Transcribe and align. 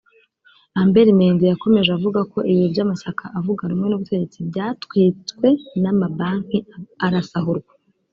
Lambert 0.75 1.09
Mende 1.19 1.43
yakomeje 1.51 1.89
avuga 1.97 2.19
ko 2.31 2.39
ibiro 2.51 2.67
by’amashyaka 2.73 3.23
avuga 3.39 3.69
rumwe 3.69 3.87
n’ubutegetsi 3.89 4.37
byatwitswe 4.49 5.47
n’amabanki 5.81 6.57
arasahurwa 7.05 7.73